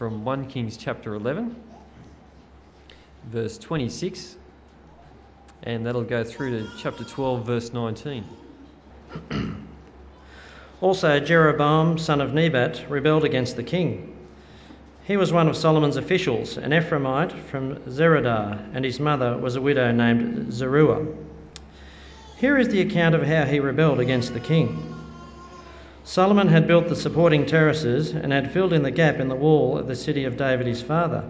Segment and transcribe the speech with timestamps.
[0.00, 1.54] from 1 Kings chapter 11,
[3.26, 4.36] verse 26,
[5.64, 8.24] and that'll go through to chapter 12, verse 19.
[10.80, 14.16] Also, Jeroboam, son of Nebat, rebelled against the king.
[15.04, 19.60] He was one of Solomon's officials, an Ephraimite from Zeredah, and his mother was a
[19.60, 21.06] widow named Zeruiah.
[22.38, 24.89] Here is the account of how he rebelled against the king.
[26.02, 29.76] Solomon had built the supporting terraces and had filled in the gap in the wall
[29.76, 31.24] of the city of David his father.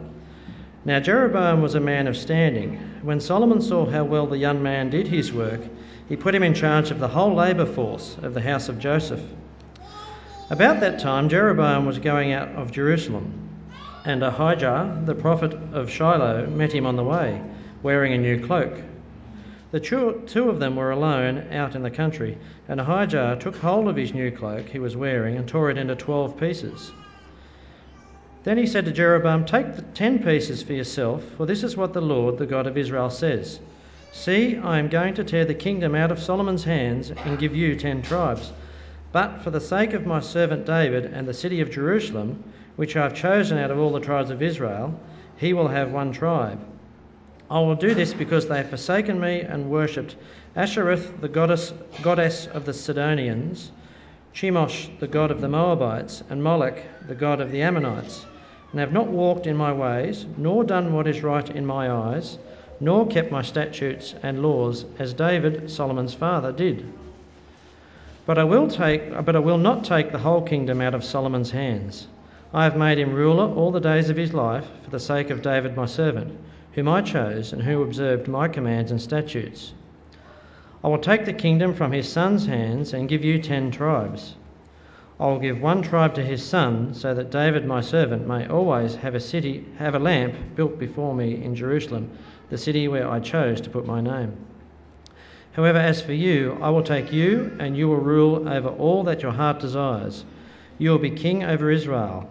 [0.84, 2.80] Now Jeroboam was a man of standing.
[3.02, 5.60] When Solomon saw how well the young man did his work,
[6.08, 9.20] he put him in charge of the whole labour force of the house of Joseph.
[10.48, 13.48] About that time, Jeroboam was going out of Jerusalem,
[14.04, 17.42] and Ahijah, the prophet of Shiloh, met him on the way,
[17.82, 18.72] wearing a new cloak.
[19.72, 22.38] The two of them were alone out in the country,
[22.68, 25.94] and Ahijah took hold of his new cloak he was wearing and tore it into
[25.94, 26.92] twelve pieces.
[28.42, 31.92] Then he said to Jeroboam, Take the ten pieces for yourself, for this is what
[31.92, 33.60] the Lord, the God of Israel, says
[34.10, 37.76] See, I am going to tear the kingdom out of Solomon's hands and give you
[37.76, 38.52] ten tribes.
[39.12, 42.42] But for the sake of my servant David and the city of Jerusalem,
[42.74, 44.98] which I have chosen out of all the tribes of Israel,
[45.36, 46.58] he will have one tribe.
[47.50, 50.14] I will do this because they have forsaken me and worshipped
[50.54, 53.72] Ashtoreth, the goddess, goddess of the Sidonians,
[54.32, 58.24] Chemosh, the god of the Moabites, and Molech, the god of the Ammonites,
[58.70, 62.38] and have not walked in my ways, nor done what is right in my eyes,
[62.78, 66.86] nor kept my statutes and laws, as David, Solomon's father, did.
[68.26, 71.50] But I will take, but I will not take the whole kingdom out of Solomon's
[71.50, 72.06] hands.
[72.54, 75.42] I have made him ruler all the days of his life for the sake of
[75.42, 76.38] David my servant,
[76.72, 79.72] whom I chose and who observed my commands and statutes.
[80.82, 84.36] I will take the kingdom from his son's hands and give you ten tribes.
[85.18, 88.94] I will give one tribe to his son, so that David my servant may always
[88.94, 92.10] have a city, have a lamp built before me in Jerusalem,
[92.48, 94.34] the city where I chose to put my name.
[95.52, 99.20] However, as for you, I will take you, and you will rule over all that
[99.22, 100.24] your heart desires.
[100.78, 102.26] You will be king over Israel.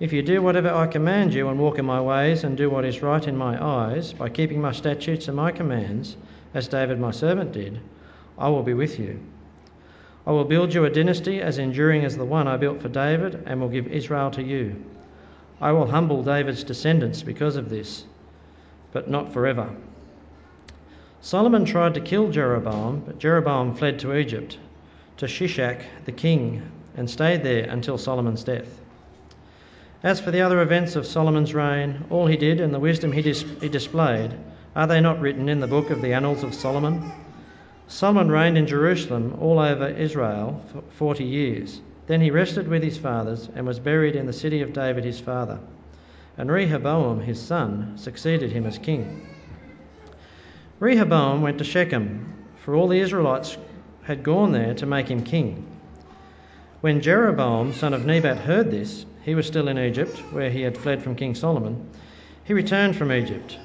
[0.00, 2.84] If you do whatever I command you, and walk in my ways, and do what
[2.84, 6.16] is right in my eyes, by keeping my statutes and my commands,
[6.54, 7.80] as David my servant did,
[8.38, 9.18] I will be with you.
[10.24, 13.42] I will build you a dynasty as enduring as the one I built for David,
[13.44, 14.76] and will give Israel to you.
[15.60, 18.04] I will humble David's descendants because of this,
[18.92, 19.68] but not forever.
[21.20, 24.58] Solomon tried to kill Jeroboam, but Jeroboam fled to Egypt,
[25.16, 26.62] to Shishak the king,
[26.96, 28.80] and stayed there until Solomon's death.
[30.02, 33.20] As for the other events of Solomon's reign, all he did and the wisdom he,
[33.20, 34.32] dis- he displayed,
[34.76, 37.10] are they not written in the book of the Annals of Solomon?
[37.88, 41.80] Solomon reigned in Jerusalem all over Israel for 40 years.
[42.06, 45.18] Then he rested with his fathers and was buried in the city of David his
[45.18, 45.58] father.
[46.36, 49.26] And Rehoboam his son succeeded him as king.
[50.78, 52.34] Rehoboam went to Shechem,
[52.64, 53.58] for all the Israelites
[54.04, 55.66] had gone there to make him king.
[56.82, 60.74] When Jeroboam, son of Nebat, heard this, he was still in Egypt, where he had
[60.74, 61.86] fled from King Solomon.
[62.44, 63.58] He returned from Egypt.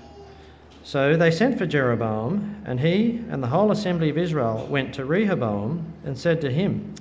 [0.84, 5.06] So they sent for Jeroboam, and he and the whole assembly of Israel went to
[5.06, 6.96] Rehoboam and said to him,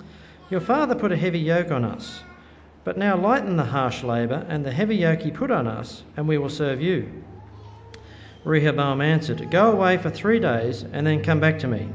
[0.49, 2.23] Your father put a heavy yoke on us,
[2.85, 6.29] but now lighten the harsh labour and the heavy yoke he put on us, and
[6.29, 7.25] we will serve you.
[8.45, 11.89] Rehoboam answered, Go away for three days and then come back to me.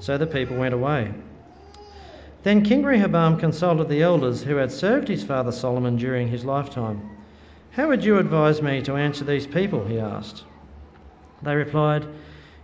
[0.00, 1.14] So the people went away.
[2.44, 7.00] Then King Rehoboam consulted the elders who had served his father Solomon during his lifetime.
[7.70, 9.86] How would you advise me to answer these people?
[9.86, 10.44] he asked.
[11.40, 12.04] They replied,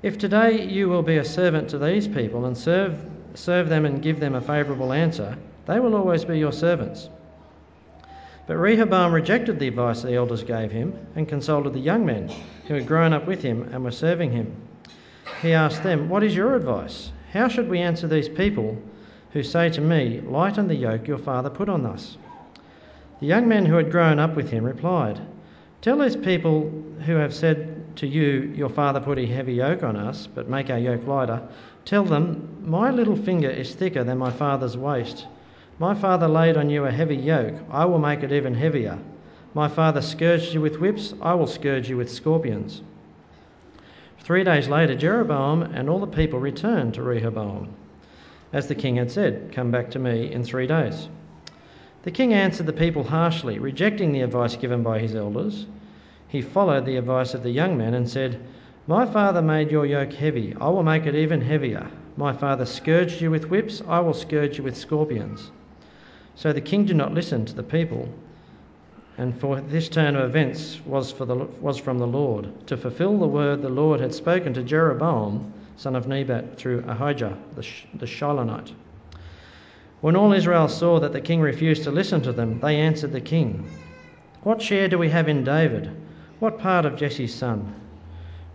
[0.02, 3.02] If today you will be a servant to these people and serve,
[3.32, 7.08] serve them and give them a favourable answer, they will always be your servants.
[8.46, 12.30] But Rehoboam rejected the advice the elders gave him and consulted the young men
[12.68, 14.54] who had grown up with him and were serving him.
[15.40, 17.12] He asked them, What is your advice?
[17.32, 18.76] How should we answer these people
[19.32, 22.16] who say to me, Lighten the yoke your father put on us?
[23.20, 25.20] The young men who had grown up with him replied,
[25.82, 26.70] Tell these people
[27.06, 30.70] who have said to you, Your father put a heavy yoke on us, but make
[30.70, 31.42] our yoke lighter,
[31.84, 35.26] tell them, My little finger is thicker than my father's waist.
[35.78, 38.98] My father laid on you a heavy yoke, I will make it even heavier.
[39.54, 42.82] My father scourged you with whips, I will scourge you with scorpions.
[44.20, 47.74] Three days later, Jeroboam and all the people returned to Rehoboam.
[48.52, 51.08] As the king had said, Come back to me in three days.
[52.02, 55.66] The king answered the people harshly, rejecting the advice given by his elders.
[56.26, 58.40] He followed the advice of the young men and said,
[58.86, 61.86] My father made your yoke heavy, I will make it even heavier.
[62.16, 65.50] My father scourged you with whips, I will scourge you with scorpions.
[66.34, 68.08] So the king did not listen to the people
[69.20, 73.18] and for this turn of events was, for the, was from the Lord, to fulfill
[73.18, 78.04] the word the Lord had spoken to Jeroboam, son of Nebat, through Ahijah the, the
[78.04, 78.74] Shilonite.
[80.02, 83.20] When all Israel saw that the king refused to listen to them, they answered the
[83.22, 83.66] king,
[84.42, 85.90] What share do we have in David?
[86.38, 87.74] What part of Jesse's son?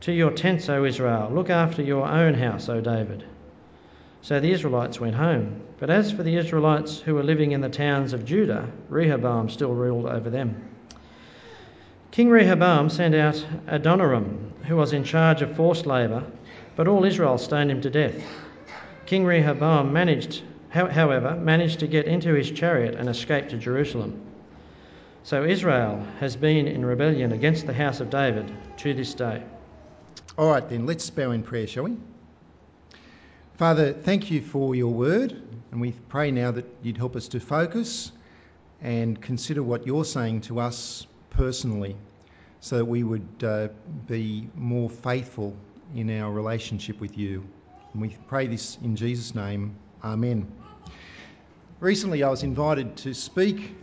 [0.01, 3.25] To your tents, O Israel, look after your own house, O David.
[4.21, 5.61] So the Israelites went home.
[5.79, 9.73] But as for the Israelites who were living in the towns of Judah, Rehoboam still
[9.73, 10.69] ruled over them.
[12.11, 16.23] King Rehoboam sent out Adoniram, who was in charge of forced labour,
[16.75, 18.15] but all Israel stoned him to death.
[19.05, 24.21] King Rehoboam managed, however, managed to get into his chariot and escape to Jerusalem.
[25.23, 29.43] So Israel has been in rebellion against the house of David to this day.
[30.37, 31.97] All right, then, let's bow in prayer, shall we?
[33.57, 35.41] Father, thank you for your word,
[35.71, 38.11] and we pray now that you'd help us to focus
[38.81, 41.95] and consider what you're saying to us personally
[42.59, 43.69] so that we would uh,
[44.07, 45.55] be more faithful
[45.93, 47.43] in our relationship with you.
[47.93, 49.75] And we pray this in Jesus' name.
[50.03, 50.51] Amen.
[51.79, 53.75] Recently, I was invited to speak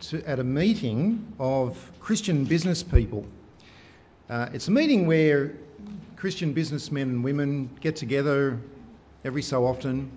[0.00, 3.26] to, at a meeting of Christian business people.
[4.28, 5.52] Uh, it's a meeting where
[6.16, 8.58] Christian businessmen and women get together
[9.24, 10.10] every so often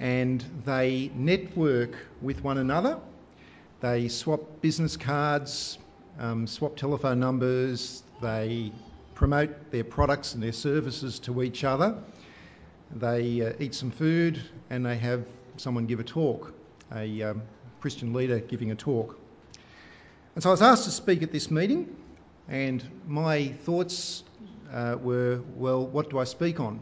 [0.00, 2.98] and they network with one another.
[3.80, 5.78] They swap business cards,
[6.18, 8.72] um, swap telephone numbers, they
[9.20, 11.94] promote their products and their services to each other.
[12.90, 14.40] They uh, eat some food
[14.70, 15.26] and they have
[15.58, 16.54] someone give a talk,
[16.90, 17.42] a um,
[17.82, 19.20] Christian leader giving a talk.
[20.34, 21.94] And so I was asked to speak at this meeting,
[22.48, 24.24] and my thoughts
[24.72, 26.80] uh, were well, what do I speak on?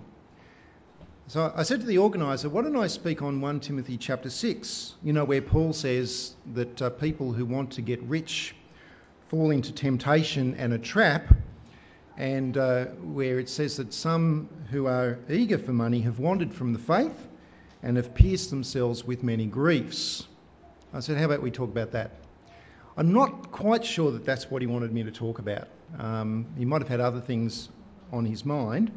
[1.26, 4.94] So I said to the organiser, why don't I speak on 1 Timothy chapter 6,
[5.02, 8.55] you know, where Paul says that uh, people who want to get rich
[9.29, 11.35] fall into temptation and a trap,
[12.19, 16.73] and uh, where it says that some who are eager for money have wandered from
[16.73, 17.26] the faith
[17.81, 20.26] and have pierced themselves with many griefs.
[20.93, 22.11] I said, how about we talk about that?
[22.97, 25.69] I'm not quite sure that that's what he wanted me to talk about.
[25.97, 27.69] Um, he might have had other things
[28.12, 28.91] on his mind.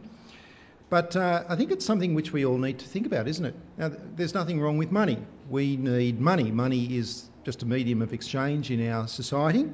[0.89, 3.53] But uh, I think it's something which we all need to think about, isn't it?
[3.77, 5.19] Now, there's nothing wrong with money.
[5.47, 6.50] We need money.
[6.50, 9.69] Money is just a medium of exchange in our society,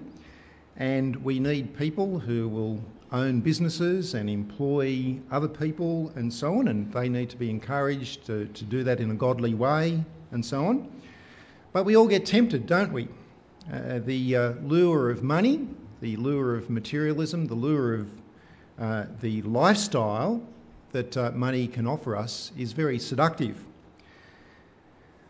[0.75, 6.67] and we need people who will own businesses and employ other people and so on,
[6.67, 10.45] and they need to be encouraged to, to do that in a godly way and
[10.45, 10.89] so on.
[11.71, 13.07] But we all get tempted, don't we?
[13.71, 15.67] Uh, the uh, lure of money,
[16.01, 18.09] the lure of materialism, the lure of
[18.79, 20.41] uh, the lifestyle
[20.91, 23.63] that uh, money can offer us is very seductive.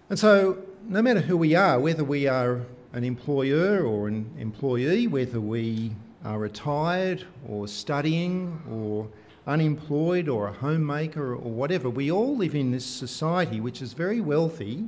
[0.10, 0.58] And so,
[0.88, 2.62] no matter who we are, whether we are
[2.94, 5.92] an employer or an employee, whether we
[6.24, 9.08] are retired or studying or
[9.46, 14.20] unemployed or a homemaker or whatever, we all live in this society which is very
[14.20, 14.84] wealthy,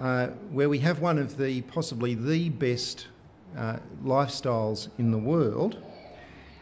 [0.00, 3.06] uh, where we have one of the possibly the best
[3.56, 5.76] uh, lifestyles in the world.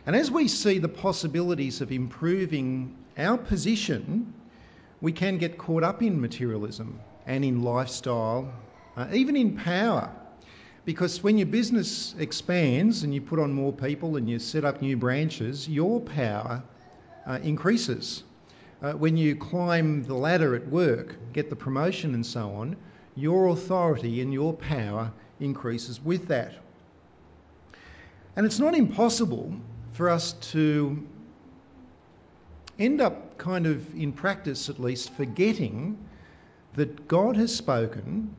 [0.06, 4.32] And as we see the possibilities of improving our position,
[5.00, 8.52] we can get caught up in materialism and in lifestyle,
[8.96, 10.10] uh, even in power.
[10.86, 14.80] Because when your business expands and you put on more people and you set up
[14.80, 16.62] new branches, your power
[17.26, 18.22] uh, increases.
[18.80, 22.76] Uh, when you climb the ladder at work, get the promotion and so on,
[23.16, 26.54] your authority and your power increases with that.
[28.36, 29.52] And it's not impossible
[29.92, 31.04] for us to
[32.78, 35.98] end up kind of, in practice at least, forgetting
[36.74, 38.32] that God has spoken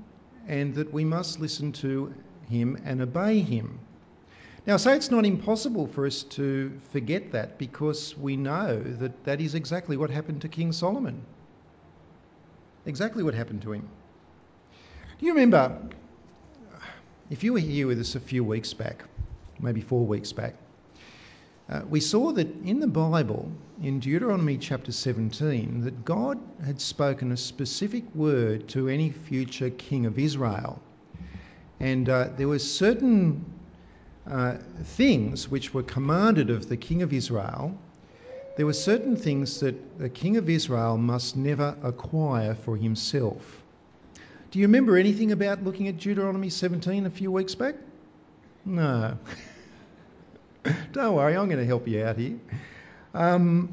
[0.47, 2.13] and that we must listen to
[2.49, 3.79] him and obey him.
[4.65, 9.39] Now, say it's not impossible for us to forget that because we know that that
[9.39, 11.23] is exactly what happened to King Solomon.
[12.85, 13.87] Exactly what happened to him.
[15.19, 15.81] Do you remember,
[17.29, 19.03] if you were here with us a few weeks back,
[19.59, 20.55] maybe four weeks back,
[21.69, 23.51] uh, we saw that in the Bible,
[23.81, 30.05] in Deuteronomy chapter 17, that God had spoken a specific word to any future king
[30.05, 30.81] of Israel.
[31.79, 33.45] And uh, there were certain
[34.29, 37.77] uh, things which were commanded of the king of Israel.
[38.55, 43.61] There were certain things that the king of Israel must never acquire for himself.
[44.49, 47.75] Do you remember anything about looking at Deuteronomy 17 a few weeks back?
[48.65, 49.17] No.
[50.91, 52.39] Don't worry, I'm going to help you out here.
[53.13, 53.69] Um,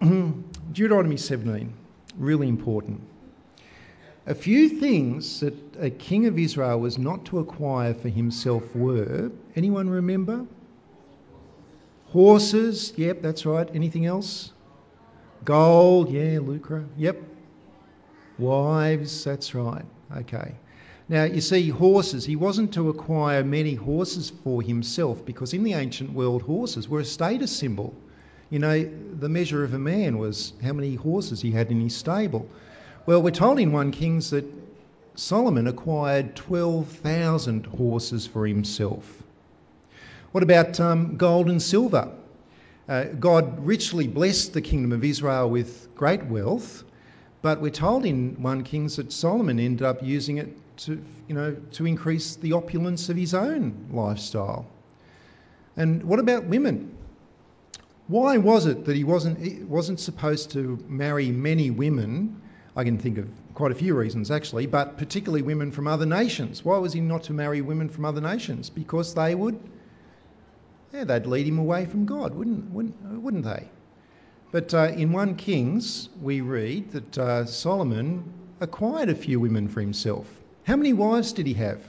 [0.72, 1.72] Deuteronomy 17,
[2.18, 3.00] really important.
[4.28, 9.30] A few things that a king of Israel was not to acquire for himself were
[9.54, 10.44] anyone remember?
[12.06, 13.68] Horses, yep, that's right.
[13.72, 14.52] Anything else?
[15.44, 17.22] Gold, yeah, lucre, yep.
[18.36, 19.84] Wives, that's right.
[20.16, 20.56] Okay.
[21.08, 25.74] Now, you see, horses, he wasn't to acquire many horses for himself because in the
[25.74, 27.94] ancient world, horses were a status symbol.
[28.50, 28.90] You know,
[29.20, 32.48] the measure of a man was how many horses he had in his stable.
[33.06, 34.44] Well, we're told in 1 Kings that
[35.14, 39.22] Solomon acquired 12,000 horses for himself.
[40.32, 42.10] What about um, gold and silver?
[42.88, 46.82] Uh, God richly blessed the kingdom of Israel with great wealth,
[47.42, 50.48] but we're told in 1 Kings that Solomon ended up using it
[50.78, 54.66] to, you know, to increase the opulence of his own lifestyle.
[55.76, 56.92] And what about women?
[58.08, 62.42] Why was it that he wasn't, he wasn't supposed to marry many women?
[62.76, 66.62] I can think of quite a few reasons actually, but particularly women from other nations.
[66.62, 68.68] Why was he not to marry women from other nations?
[68.68, 69.58] Because they would,
[70.92, 73.66] yeah, they'd lead him away from God, wouldn't, wouldn't, wouldn't they?
[74.52, 78.30] But uh, in 1 Kings, we read that uh, Solomon
[78.60, 80.26] acquired a few women for himself.
[80.64, 81.80] How many wives did he have?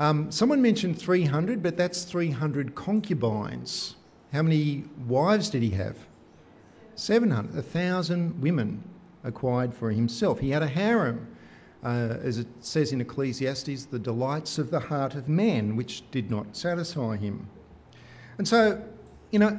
[0.00, 3.94] Um, someone mentioned 300, but that's 300 concubines.
[4.32, 5.96] How many wives did he have?
[6.96, 8.82] 700, 1,000 women
[9.26, 10.40] acquired for himself.
[10.40, 11.26] He had a harem,
[11.84, 16.30] uh, as it says in Ecclesiastes, the delights of the heart of man, which did
[16.30, 17.46] not satisfy him.
[18.38, 18.82] And so,
[19.30, 19.58] you know,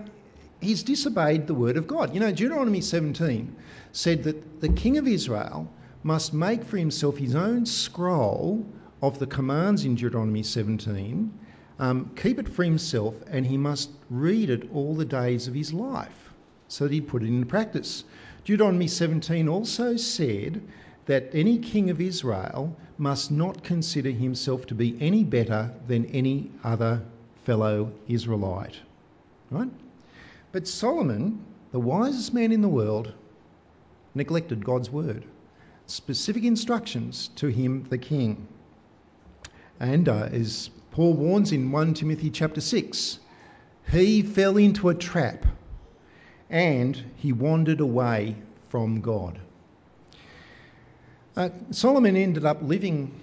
[0.62, 2.14] he's disobeyed the word of God.
[2.14, 3.56] You know, Deuteronomy 17
[3.92, 5.70] said that the king of Israel
[6.04, 8.66] must make for himself his own scroll
[9.02, 11.32] of the commands in Deuteronomy 17,
[11.80, 15.72] um, keep it for himself, and he must read it all the days of his
[15.72, 16.34] life
[16.68, 18.04] so that he put it into practice.
[18.48, 20.62] Deuteronomy 17 also said
[21.06, 26.50] that any king of Israel must not consider himself to be any better than any
[26.64, 27.04] other
[27.44, 28.78] fellow Israelite.
[29.52, 29.70] Right?
[30.54, 33.12] But Solomon, the wisest man in the world,
[34.16, 35.26] neglected God's word
[35.86, 38.48] specific instructions to him, the king.
[39.78, 43.20] And uh, as Paul warns in 1 Timothy chapter 6,
[43.92, 45.46] he fell into a trap
[46.50, 48.36] and he wandered away
[48.70, 49.40] from God.
[51.36, 53.14] Uh, Solomon ended up living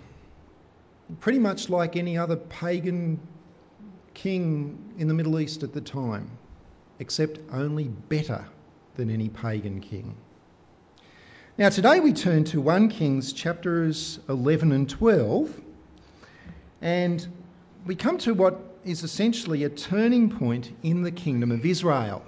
[1.21, 3.21] pretty much like any other pagan
[4.15, 6.31] king in the Middle East at the time,
[6.99, 8.45] except only better
[8.95, 10.15] than any pagan king.
[11.59, 15.61] Now, today we turn to 1 Kings chapters 11 and 12,
[16.83, 17.27] and
[17.87, 22.25] we come to what is essentially a turning point in the kingdom of Israel.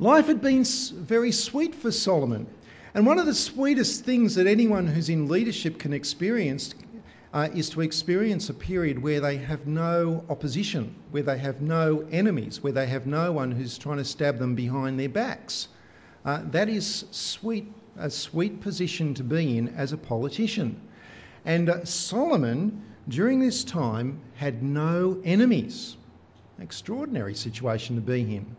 [0.00, 2.46] Life had been very sweet for Solomon,
[2.94, 6.74] and one of the sweetest things that anyone who's in leadership can experience
[7.34, 12.08] uh, is to experience a period where they have no opposition, where they have no
[12.10, 15.68] enemies, where they have no one who's trying to stab them behind their backs.
[16.24, 20.80] Uh, that is sweet, a sweet position to be in as a politician.
[21.44, 25.98] And uh, Solomon, during this time, had no enemies.
[26.58, 28.56] Extraordinary situation to be in.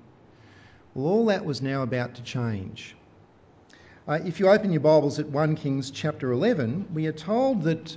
[0.93, 2.97] Well, all that was now about to change.
[4.05, 7.95] Uh, if you open your Bibles at 1 Kings chapter 11, we are told that,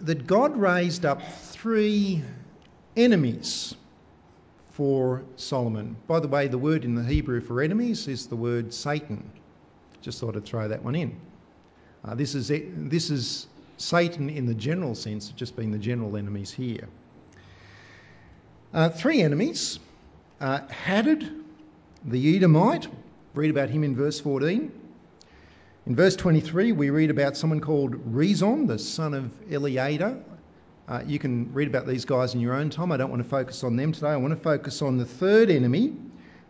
[0.00, 2.22] that God raised up three
[2.94, 3.74] enemies
[4.72, 5.96] for Solomon.
[6.06, 9.30] By the way, the word in the Hebrew for enemies is the word Satan.
[10.02, 11.18] Just thought I'd throw that one in.
[12.04, 13.46] Uh, this, is, this is
[13.78, 16.86] Satan in the general sense, just being the general enemies here.
[18.74, 19.78] Uh, three enemies
[20.40, 21.30] uh, Hadad,
[22.04, 22.88] the Edomite,
[23.34, 24.72] read about him in verse 14.
[25.86, 30.22] In verse 23, we read about someone called Rezon, the son of Eliada,
[30.88, 32.90] uh, you can read about these guys in your own time.
[32.92, 34.08] I don't want to focus on them today.
[34.08, 35.94] I want to focus on the third enemy,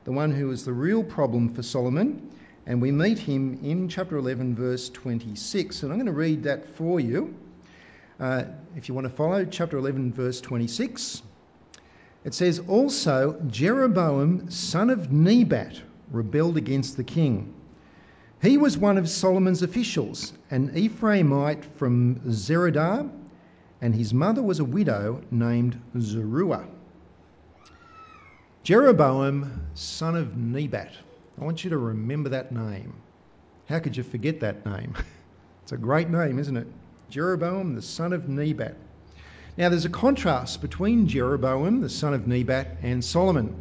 [0.04, 2.30] the one who is the real problem for Solomon.
[2.64, 5.83] And we meet him in chapter 11, verse 26.
[5.83, 7.35] And I'm going to read that for you.
[8.21, 8.45] Uh,
[8.76, 11.21] if you want to follow, chapter 11, verse 26.
[12.25, 17.54] It says, Also, Jeroboam, son of Nebat, rebelled against the king.
[18.42, 23.10] He was one of Solomon's officials, an Ephraimite from Zeredah
[23.80, 26.66] and his mother was a widow named Zeruiah.
[28.62, 30.92] Jeroboam, son of Nebat.
[31.40, 32.94] I want you to remember that name.
[33.68, 34.94] How could you forget that name?
[35.62, 36.66] it's a great name, isn't it?
[37.08, 38.76] Jeroboam, the son of Nebat.
[39.58, 43.56] Now, there's a contrast between Jeroboam, the son of Nebat, and Solomon.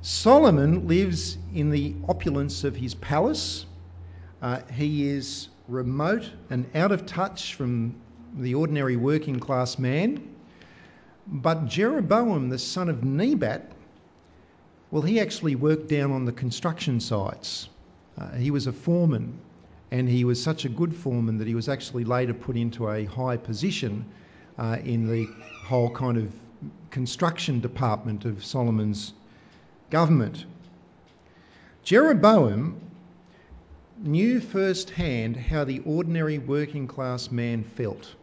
[0.00, 3.66] Solomon lives in the opulence of his palace.
[4.40, 7.96] Uh, he is remote and out of touch from
[8.36, 10.36] the ordinary working class man.
[11.26, 13.72] But Jeroboam, the son of Nebat,
[14.92, 17.68] well, he actually worked down on the construction sites.
[18.16, 19.36] Uh, he was a foreman,
[19.90, 23.04] and he was such a good foreman that he was actually later put into a
[23.06, 24.04] high position
[24.56, 25.28] Uh, in the
[25.64, 26.32] whole kind of
[26.90, 29.12] construction department of Solomon's
[29.90, 30.44] government.
[31.82, 32.80] Jeroboam
[33.98, 38.14] knew firsthand how the ordinary working class man felt,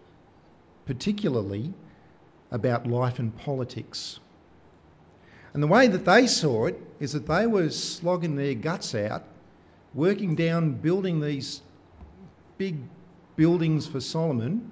[0.85, 1.73] particularly
[2.49, 4.19] about life and politics.
[5.53, 9.23] And the way that they saw it is that they were slogging their guts out,
[9.93, 11.61] working down, building these
[12.57, 12.77] big
[13.35, 14.71] buildings for Solomon.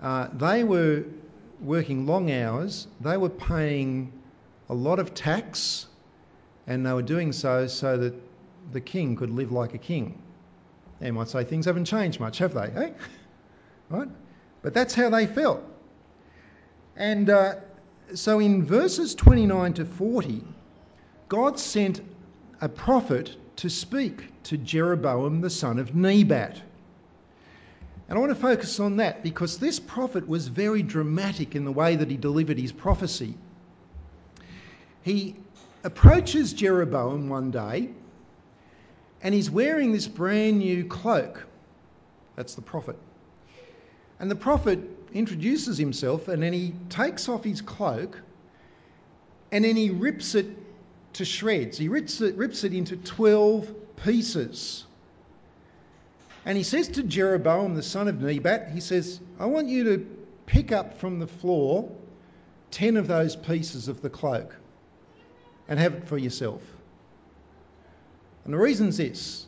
[0.00, 1.04] Uh, they were
[1.60, 4.12] working long hours, they were paying
[4.68, 5.86] a lot of tax,
[6.66, 8.14] and they were doing so so that
[8.72, 10.20] the king could live like a king.
[11.00, 12.70] They might say things haven't changed much, have they?
[12.74, 12.90] Eh?
[13.88, 14.08] Right?
[14.62, 15.64] But that's how they felt.
[16.94, 17.56] And uh,
[18.14, 20.44] so in verses 29 to 40,
[21.28, 22.00] God sent
[22.60, 26.62] a prophet to speak to Jeroboam the son of Nebat.
[28.10, 31.70] And I want to focus on that because this prophet was very dramatic in the
[31.70, 33.34] way that he delivered his prophecy.
[35.02, 35.36] He
[35.84, 37.90] approaches Jeroboam one day
[39.22, 41.46] and he's wearing this brand new cloak.
[42.34, 42.98] That's the prophet.
[44.18, 44.80] And the prophet
[45.12, 48.20] introduces himself and then he takes off his cloak
[49.52, 50.48] and then he rips it
[51.12, 51.78] to shreds.
[51.78, 54.84] He rips it, rips it into 12 pieces.
[56.44, 60.16] And he says to Jeroboam, the son of Nebat, he says, I want you to
[60.46, 61.90] pick up from the floor
[62.70, 64.56] 10 of those pieces of the cloak
[65.68, 66.62] and have it for yourself.
[68.44, 69.46] And the reason is this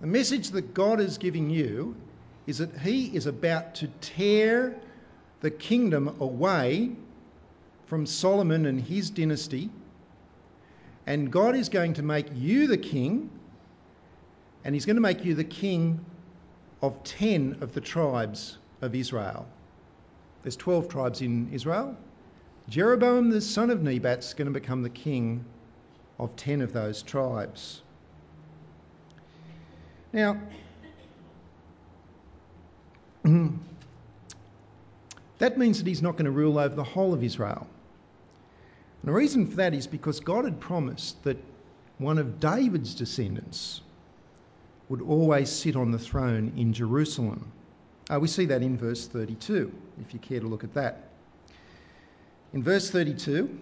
[0.00, 1.96] the message that God is giving you
[2.46, 4.76] is that He is about to tear
[5.40, 6.92] the kingdom away
[7.86, 9.68] from Solomon and his dynasty,
[11.06, 13.30] and God is going to make you the king,
[14.64, 16.04] and He's going to make you the king
[16.82, 19.46] of 10 of the tribes of Israel.
[20.42, 21.96] There's 12 tribes in Israel.
[22.68, 25.44] Jeroboam, the son of Nebat, is going to become the king
[26.18, 27.82] of 10 of those tribes.
[30.12, 30.40] Now,
[35.38, 37.66] that means that he's not going to rule over the whole of Israel.
[39.02, 41.38] And the reason for that is because God had promised that
[41.98, 43.82] one of David's descendants
[44.90, 47.52] would always sit on the throne in Jerusalem.
[48.10, 51.10] Uh, we see that in verse 32, if you care to look at that.
[52.52, 53.56] In verse 32,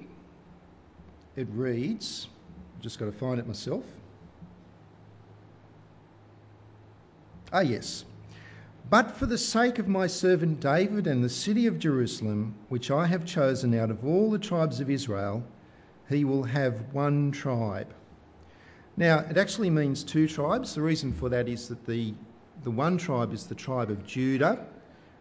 [1.37, 2.29] it reads,
[2.81, 3.85] just got to find it myself.
[7.53, 8.07] Ah, yes.
[8.89, 13.07] But for the sake of my servant David and the city of Jerusalem, which I
[13.07, 15.45] have chosen out of all the tribes of Israel,
[16.09, 17.93] he will have one tribe.
[18.99, 20.75] Now, it actually means two tribes.
[20.75, 22.15] The reason for that is that the,
[22.65, 24.67] the one tribe is the tribe of Judah,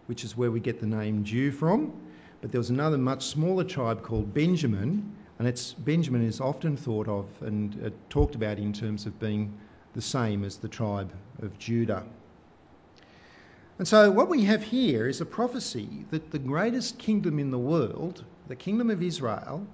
[0.07, 1.93] which is where we get the name Jew from.
[2.41, 7.07] But there was another much smaller tribe called Benjamin, and it's, Benjamin is often thought
[7.07, 9.55] of and uh, talked about in terms of being
[9.93, 11.11] the same as the tribe
[11.43, 12.03] of Judah.
[13.77, 17.59] And so, what we have here is a prophecy that the greatest kingdom in the
[17.59, 19.67] world, the kingdom of Israel,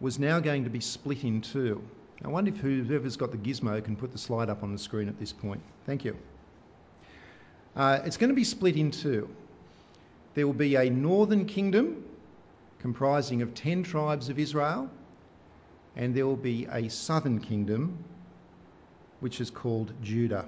[0.00, 1.84] was now going to be split in two.
[2.24, 5.08] I wonder if whoever's got the gizmo can put the slide up on the screen
[5.08, 5.60] at this point.
[5.84, 6.16] Thank you.
[7.74, 9.28] Uh, it's going to be split in two.
[10.34, 12.04] There will be a northern kingdom
[12.78, 14.90] comprising of 10 tribes of Israel,
[15.94, 17.98] and there will be a southern kingdom
[19.20, 20.46] which is called Judah.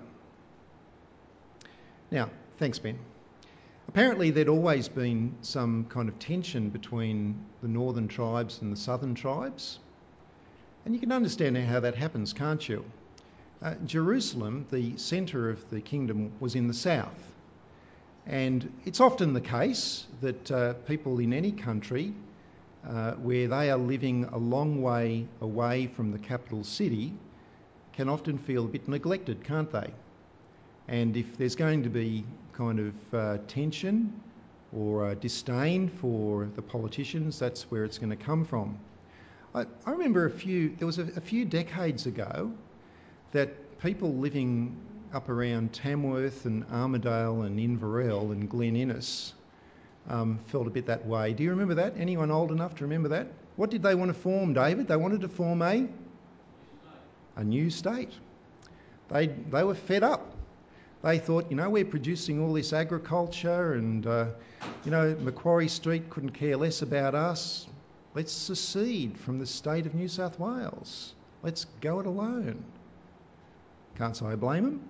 [2.10, 2.98] Now, thanks, Ben.
[3.88, 9.14] Apparently, there'd always been some kind of tension between the northern tribes and the southern
[9.14, 9.78] tribes.
[10.88, 12.82] And you can understand how that happens, can't you?
[13.60, 17.30] Uh, Jerusalem, the centre of the kingdom, was in the south.
[18.26, 22.14] And it's often the case that uh, people in any country
[22.88, 27.12] uh, where they are living a long way away from the capital city
[27.92, 29.92] can often feel a bit neglected, can't they?
[30.88, 32.24] And if there's going to be
[32.54, 34.22] kind of uh, tension
[34.74, 38.78] or uh, disdain for the politicians, that's where it's going to come from.
[39.54, 42.52] I, I remember a few, there was a, a few decades ago
[43.32, 44.76] that people living
[45.12, 49.34] up around Tamworth and Armidale and Inverell and Glen Innes
[50.08, 51.32] um, felt a bit that way.
[51.32, 51.94] Do you remember that?
[51.96, 53.28] Anyone old enough to remember that?
[53.56, 54.86] What did they want to form, David?
[54.88, 55.88] They wanted to form a
[57.36, 58.10] a new state.
[59.08, 60.34] They, they were fed up.
[61.02, 64.26] They thought, you know, we're producing all this agriculture and, uh,
[64.84, 67.68] you know, Macquarie Street couldn't care less about us.
[68.18, 71.14] Let's secede from the state of New South Wales.
[71.44, 72.64] Let's go it alone.
[73.96, 74.80] Can't say I blame them.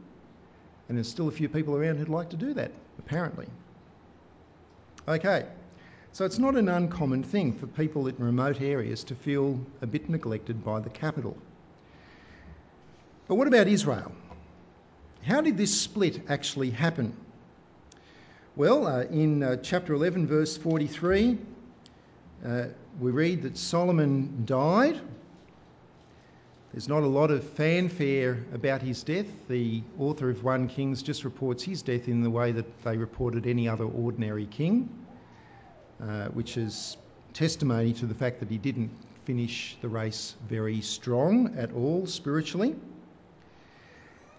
[0.88, 3.46] And there's still a few people around who'd like to do that, apparently.
[5.06, 5.44] Okay,
[6.12, 10.08] so it's not an uncommon thing for people in remote areas to feel a bit
[10.08, 11.36] neglected by the capital.
[13.26, 14.10] But what about Israel?
[15.20, 17.14] How did this split actually happen?
[18.56, 21.36] Well, uh, in uh, chapter 11, verse 43,
[22.44, 22.66] uh,
[23.00, 25.00] we read that Solomon died.
[26.72, 29.26] There's not a lot of fanfare about his death.
[29.48, 33.46] The author of 1 Kings just reports his death in the way that they reported
[33.46, 34.88] any other ordinary king,
[36.00, 36.96] uh, which is
[37.32, 38.90] testimony to the fact that he didn't
[39.24, 42.74] finish the race very strong at all spiritually.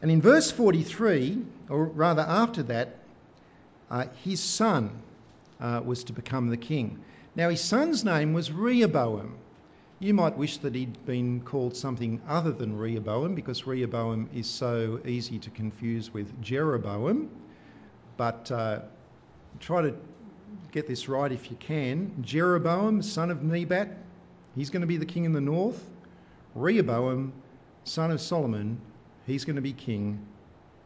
[0.01, 2.95] And in verse 43, or rather after that,
[3.91, 4.91] uh, his son
[5.59, 7.03] uh, was to become the king.
[7.35, 9.35] Now, his son's name was Rehoboam.
[9.99, 14.99] You might wish that he'd been called something other than Rehoboam because Rehoboam is so
[15.05, 17.29] easy to confuse with Jeroboam.
[18.17, 18.79] But uh,
[19.59, 19.95] try to
[20.71, 22.13] get this right if you can.
[22.21, 23.89] Jeroboam, son of Nebat,
[24.55, 25.83] he's going to be the king in the north.
[26.55, 27.33] Rehoboam,
[27.83, 28.79] son of Solomon,
[29.27, 30.25] he's going to be king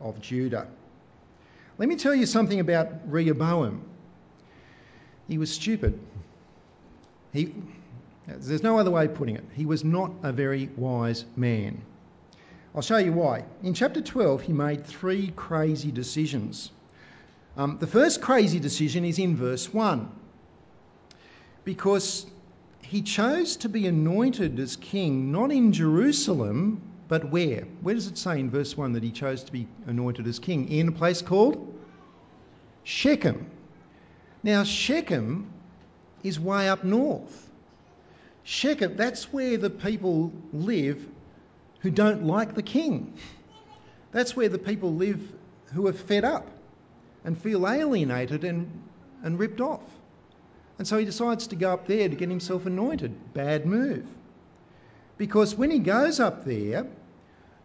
[0.01, 0.67] of Judah.
[1.77, 3.83] Let me tell you something about Rehoboam.
[5.27, 5.99] He was stupid.
[7.33, 7.53] He,
[8.27, 9.43] there's no other way of putting it.
[9.55, 11.81] He was not a very wise man.
[12.75, 13.43] I'll show you why.
[13.63, 16.71] In chapter 12, he made three crazy decisions.
[17.57, 20.09] Um, the first crazy decision is in verse 1
[21.65, 22.25] because
[22.81, 27.67] he chose to be anointed as king not in Jerusalem, but where?
[27.81, 30.67] Where does it say in verse 1 that he chose to be anointed as king?
[30.69, 31.73] In a place called
[32.83, 33.45] Shechem.
[34.41, 35.51] Now, Shechem
[36.23, 37.49] is way up north.
[38.43, 41.05] Shechem, that's where the people live
[41.79, 43.13] who don't like the king.
[44.11, 45.21] That's where the people live
[45.73, 46.47] who are fed up
[47.25, 48.69] and feel alienated and,
[49.23, 49.83] and ripped off.
[50.77, 53.33] And so he decides to go up there to get himself anointed.
[53.33, 54.05] Bad move.
[55.17, 56.85] Because when he goes up there,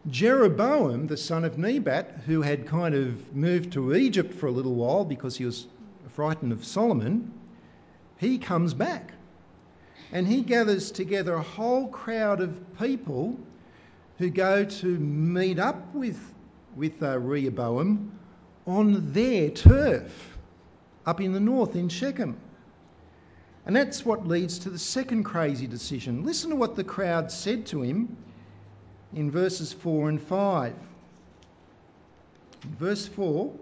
[0.09, 4.75] Jeroboam, the son of Nebat, who had kind of moved to Egypt for a little
[4.75, 5.67] while because he was
[6.09, 7.33] frightened of Solomon,
[8.19, 9.13] he comes back.
[10.13, 13.39] And he gathers together a whole crowd of people
[14.19, 16.19] who go to meet up with,
[16.77, 18.19] with uh, Rehoboam
[18.67, 20.39] on their turf
[21.07, 22.37] up in the north in Shechem.
[23.65, 26.25] And that's what leads to the second crazy decision.
[26.25, 28.17] Listen to what the crowd said to him
[29.15, 30.75] in verses 4 and 5.
[32.65, 33.53] In verse 4,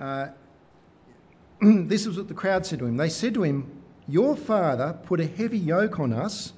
[0.00, 0.28] uh,
[1.88, 2.96] this is what the crowd said to him.
[2.96, 6.52] They said to him, Your father put a heavy yoke on us,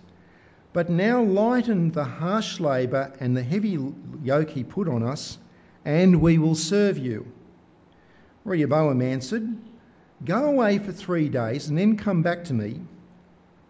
[0.73, 3.79] but now lighten the harsh labour and the heavy
[4.23, 5.39] yoke he put on us,
[5.85, 7.27] and we will serve you.
[8.45, 9.49] Rehoboam answered,
[10.25, 12.81] Go away for three days and then come back to me.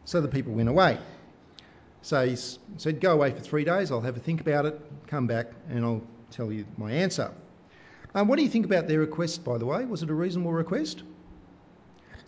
[0.07, 0.98] So the people went away.
[2.03, 2.37] So he
[2.79, 5.85] said, Go away for three days, I'll have a think about it, come back, and
[5.85, 7.31] I'll tell you my answer.
[8.14, 9.85] Um, what do you think about their request, by the way?
[9.85, 11.03] Was it a reasonable request?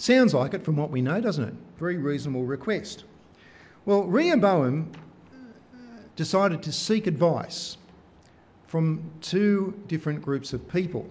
[0.01, 1.55] Sounds like it from what we know, doesn't it?
[1.79, 3.05] Very reasonable request.
[3.85, 4.93] Well, Rehoboam
[6.17, 7.77] decided to seek advice
[8.69, 11.07] from two different groups of people.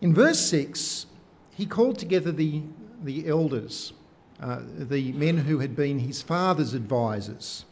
[0.00, 1.06] In verse 6,
[1.56, 2.62] he called together the,
[3.02, 3.92] the elders,
[4.40, 7.64] uh, the men who had been his father's advisors.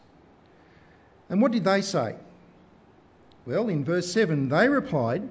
[1.29, 2.17] And what did they say?
[3.45, 5.29] Well, in verse 7, they replied,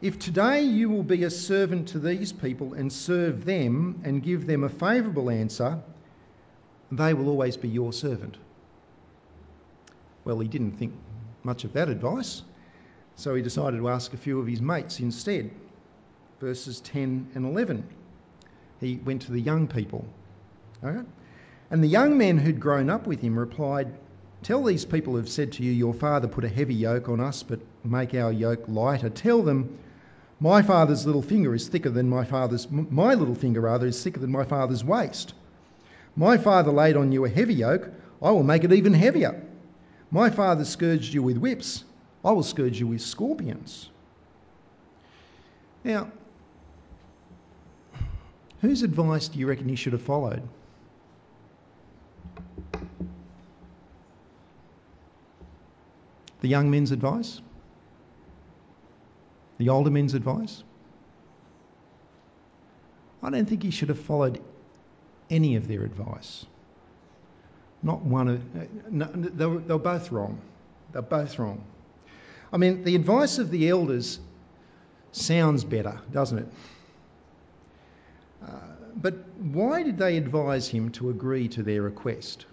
[0.00, 4.46] If today you will be a servant to these people and serve them and give
[4.46, 5.80] them a favourable answer,
[6.92, 8.36] they will always be your servant.
[10.24, 10.94] Well, he didn't think
[11.42, 12.42] much of that advice,
[13.16, 15.50] so he decided to ask a few of his mates instead
[16.40, 17.84] verses 10 and 11.
[18.80, 20.06] He went to the young people.
[20.82, 23.92] And the young men who'd grown up with him replied,
[24.42, 27.42] Tell these people who've said to you, Your father put a heavy yoke on us,
[27.42, 29.10] but make our yoke lighter.
[29.10, 29.76] Tell them,
[30.40, 34.20] My father's little finger is thicker than my father's, my little finger rather, is thicker
[34.20, 35.34] than my father's waist.
[36.14, 37.90] My father laid on you a heavy yoke,
[38.22, 39.42] I will make it even heavier.
[40.10, 41.84] My father scourged you with whips,
[42.24, 43.90] I will scourge you with scorpions.
[45.84, 46.10] Now,
[48.60, 50.42] Whose advice do you reckon he should have followed?
[56.40, 57.40] the young men's advice?
[59.58, 60.62] The older men's advice?
[63.22, 64.40] I don't think he should have followed
[65.28, 66.46] any of their advice.
[67.82, 68.90] Not one of.
[68.90, 70.40] No, they, were, they were both wrong.
[70.92, 71.62] They're both wrong.
[72.52, 74.20] I mean, the advice of the elders
[75.12, 76.48] sounds better, doesn't it?
[78.42, 78.50] Uh,
[78.96, 82.46] but why did they advise him to agree to their request?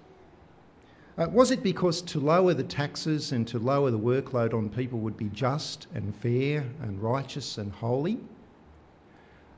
[1.17, 4.99] Uh, was it because to lower the taxes and to lower the workload on people
[4.99, 8.19] would be just and fair and righteous and holy?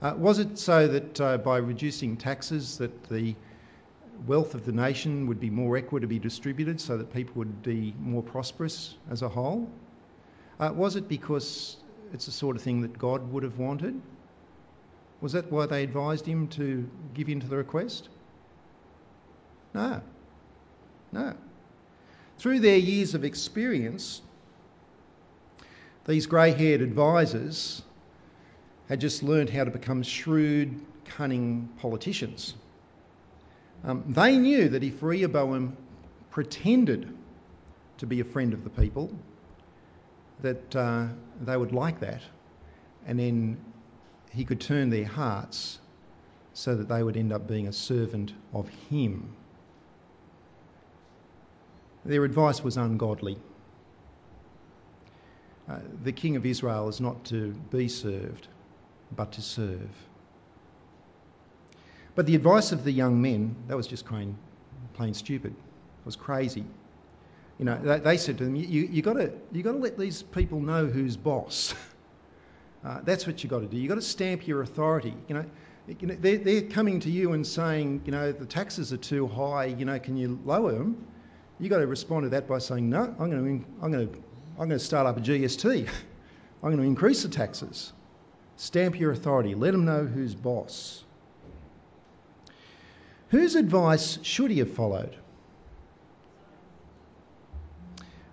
[0.04, 3.36] Uh, was it so that uh, by reducing taxes that the
[4.28, 8.22] wealth of the nation would be more equitably distributed so that people would be more
[8.22, 9.68] prosperous as a whole?
[10.60, 11.78] Uh, was it because
[12.14, 14.00] it's the sort of thing that God would have wanted?
[15.22, 18.10] Was that why they advised him to give in to the request?
[19.74, 20.02] No.
[21.12, 21.34] No.
[22.38, 24.22] Through their years of experience,
[26.06, 27.82] these grey haired advisors
[28.88, 32.56] had just learned how to become shrewd, cunning politicians.
[33.84, 35.76] Um, they knew that if Rehoboam
[36.30, 37.16] pretended
[37.98, 39.12] to be a friend of the people,
[40.42, 41.08] that uh,
[41.42, 42.22] they would like that,
[43.06, 43.58] and then
[44.32, 45.80] he could turn their hearts
[46.54, 49.36] so that they would end up being a servant of him.
[52.08, 53.38] Their advice was ungodly.
[55.70, 58.48] Uh, the king of Israel is not to be served,
[59.14, 59.90] but to serve.
[62.16, 64.38] But the advice of the young men, that was just plain,
[64.94, 65.52] plain stupid.
[65.52, 66.64] It was crazy.
[67.60, 69.98] You know, they, they said to them, you, you, got to you got to let
[69.98, 71.76] these people know who's boss.
[72.86, 73.76] Uh, that's what you've got to do.
[73.76, 75.14] You've got to stamp your authority.
[75.28, 75.46] You know,
[76.00, 79.28] you know they're, they're coming to you and saying, you know, the taxes are too
[79.28, 79.66] high.
[79.66, 81.06] You know, can you lower them?
[81.60, 84.14] You've got to respond to that by saying, no, I'm going to, I'm going to,
[84.60, 85.88] I'm going to start up a GST.
[86.64, 87.94] I'm going to increase the taxes.
[88.58, 89.56] Stamp your authority.
[89.56, 91.04] Let them know who's boss.
[93.30, 95.16] Whose advice should he have followed?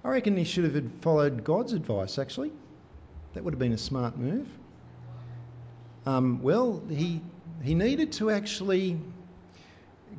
[0.04, 2.52] I reckon he should have followed God's advice, actually.
[3.32, 4.46] That would have been a smart move.
[6.06, 7.22] Um, well, he,
[7.62, 8.98] he needed to actually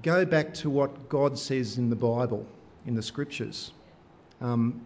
[0.02, 2.48] go back to what God says in the Bible
[2.86, 3.72] in the scriptures.
[4.42, 4.82] Um,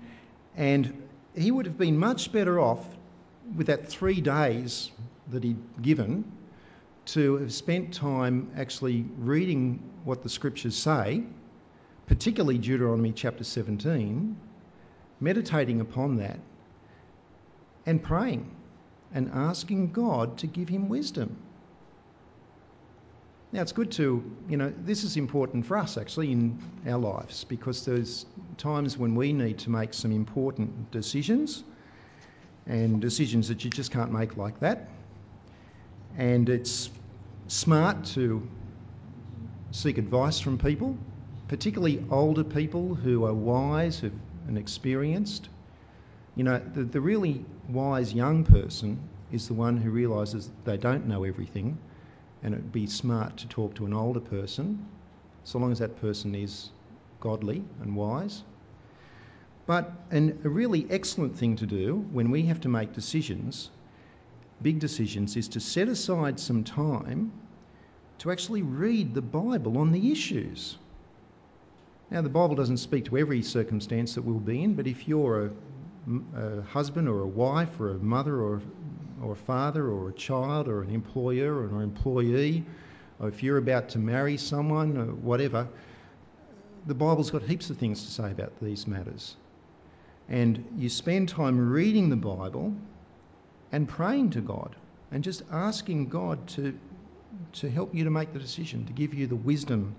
[0.56, 2.86] and he would have been much better off
[3.56, 4.92] with that three days
[5.32, 6.24] that he'd given
[7.06, 11.24] to have spent time actually reading what the scriptures say,
[12.08, 14.36] particularly Deuteronomy chapter 17,
[15.20, 16.40] meditating upon that,
[17.86, 18.50] and praying
[19.14, 21.36] and asking God to give him wisdom.
[23.52, 27.44] Now, it's good to, you know, this is important for us actually in our lives
[27.46, 31.64] because there's times when we need to make some important decisions
[32.68, 34.88] and decisions that you just can't make like that.
[36.16, 36.92] And it's
[37.48, 38.48] smart to
[39.72, 40.96] seek advice from people,
[41.48, 45.50] particularly older people who are wise and experienced.
[46.36, 49.00] You know, the, the really wise young person
[49.32, 51.80] is the one who realises they don't know everything
[52.43, 54.86] and it would be smart to talk to an older person,
[55.43, 56.69] so long as that person is
[57.19, 58.43] godly and wise.
[59.65, 63.69] But and a really excellent thing to do when we have to make decisions,
[64.62, 67.32] big decisions, is to set aside some time
[68.19, 70.78] to actually read the Bible on the issues.
[72.12, 75.45] Now, the Bible doesn't speak to every circumstance that we'll be in, but if you're
[75.45, 75.52] a,
[76.36, 78.62] a husband or a wife or a mother or
[79.24, 82.66] or a father or a child or an employer or an employee,
[83.20, 85.68] or if you're about to marry someone or whatever,
[86.88, 89.36] the Bible's got heaps of things to say about these matters.
[90.30, 92.74] And you spend time reading the Bible
[93.72, 94.76] and praying to God
[95.12, 96.78] and just asking God to,
[97.54, 99.96] to help you to make the decision, to give you the wisdom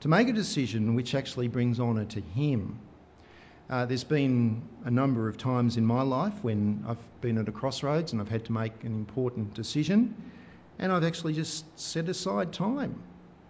[0.00, 2.78] to make a decision which actually brings honour to Him
[3.68, 8.12] there's been a number of times in my life when I've been at a crossroads
[8.12, 10.14] and I've had to make an important decision,
[10.78, 13.02] and I've actually just set aside time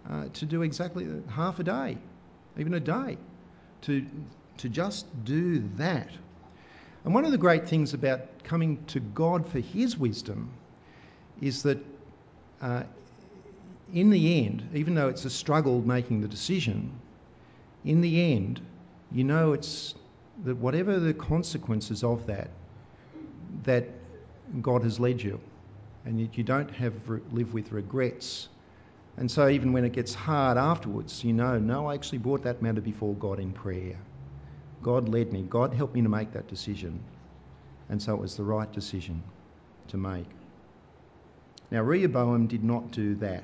[0.09, 1.97] uh, to do exactly half a day,
[2.57, 3.17] even a day,
[3.81, 4.05] to,
[4.57, 6.09] to just do that.
[7.05, 10.51] And one of the great things about coming to God for His wisdom
[11.41, 11.77] is that
[12.61, 12.83] uh,
[13.93, 16.91] in the end, even though it's a struggle making the decision,
[17.85, 18.59] in the end,
[19.11, 19.93] you know it's
[20.43, 22.49] that whatever the consequences of that,
[23.63, 23.87] that
[24.61, 25.39] God has led you,
[26.05, 26.93] and you, you don't have
[27.31, 28.49] live with regrets.
[29.17, 32.61] And so even when it gets hard afterwards, you know, no, I actually brought that
[32.61, 33.97] matter before God in prayer.
[34.83, 35.41] God led me.
[35.41, 37.03] God helped me to make that decision.
[37.89, 39.23] And so it was the right decision
[39.89, 40.27] to make.
[41.71, 43.43] Now, Rehoboam did not do that.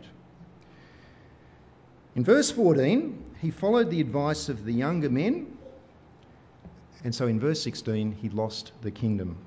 [2.16, 5.53] In verse 14, he followed the advice of the younger men,
[7.04, 9.38] and so in verse 16, he lost the kingdom.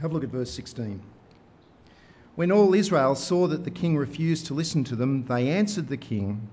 [0.00, 1.00] Have a look at verse 16.
[2.34, 5.96] When all Israel saw that the king refused to listen to them, they answered the
[5.96, 6.48] king,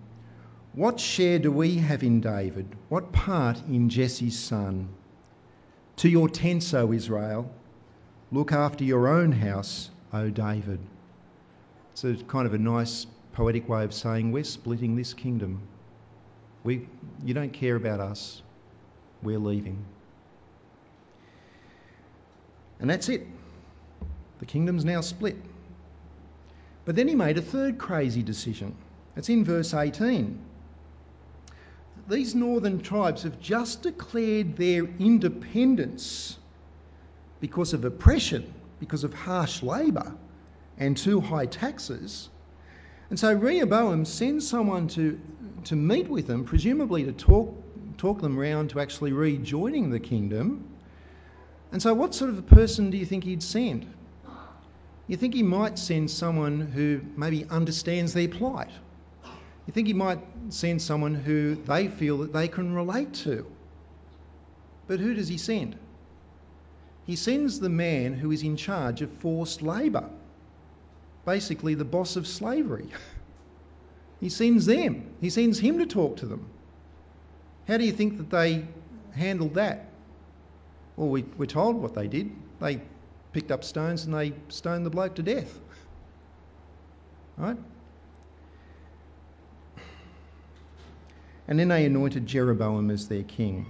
[0.74, 2.68] What share do we have in David?
[2.88, 4.90] What part in Jesse's son?
[5.98, 7.52] To your tents, O Israel.
[8.32, 10.80] Look after your own house, O David.
[11.96, 15.62] So it's kind of a nice poetic way of saying we're splitting this kingdom.
[16.64, 16.88] We,
[17.26, 18.42] you don't care about us.
[19.24, 19.86] We're leaving.
[22.80, 23.28] And that's it.
[24.40, 25.38] The kingdom's now split.
[26.84, 28.76] But then he made a third crazy decision.
[29.16, 30.40] It's in verse 18.
[32.10, 36.38] These northern tribes have just declared their independence
[37.40, 40.14] because of oppression, because of harsh labour
[40.78, 42.30] and too high taxes.
[43.10, 45.20] And so Rehoboam sends someone to,
[45.66, 47.61] to meet with them, presumably to talk,
[48.02, 50.68] talk them round to actually rejoining the kingdom.
[51.72, 53.86] And so, what sort of a person do you think he'd send?
[55.08, 58.72] You think he might send someone who maybe understands their plight.
[59.68, 63.46] You think he might send someone who they feel that they can relate to.
[64.88, 65.78] But who does he send?
[67.06, 70.10] He sends the man who is in charge of forced labour,
[71.24, 72.88] basically the boss of slavery.
[74.20, 76.48] he sends them, he sends him to talk to them.
[77.72, 78.66] How do you think that they
[79.16, 79.86] handled that?
[80.98, 82.30] Well, we, we're told what they did.
[82.60, 82.82] They
[83.32, 85.58] picked up stones and they stoned the bloke to death.
[87.38, 87.56] Right?
[91.48, 93.66] And then they anointed Jeroboam as their king.